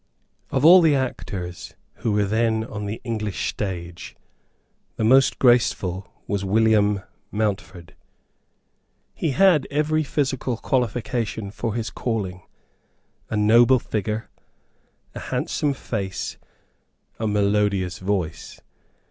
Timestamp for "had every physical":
9.29-10.57